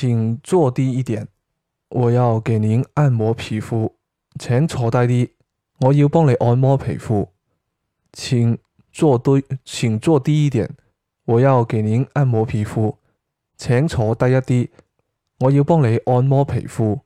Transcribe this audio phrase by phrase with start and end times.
[0.00, 1.28] 请坐低一点，
[1.90, 3.96] 我要给您按摩皮肤，
[4.38, 5.30] 请坐低啲，
[5.80, 7.28] 我要帮你按摩皮肤，
[8.10, 8.58] 请
[8.90, 10.74] 坐低，请坐低一点，
[11.26, 12.96] 我要给您按摩皮肤，
[13.58, 14.68] 请坐低一啲，
[15.40, 17.00] 我要帮你按摩皮肤。